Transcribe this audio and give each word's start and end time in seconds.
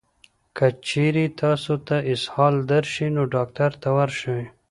که 0.57 0.67
چېرې 0.87 1.25
تاسو 1.41 1.73
ته 1.87 1.97
اسهال 2.13 2.55
درشي، 2.71 3.07
نو 3.15 3.23
ډاکټر 3.33 3.71
ته 3.81 3.89
ورشئ. 3.97 4.41